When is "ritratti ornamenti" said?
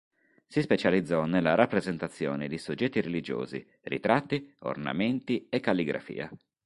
3.81-5.45